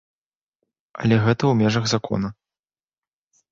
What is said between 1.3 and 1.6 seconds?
ў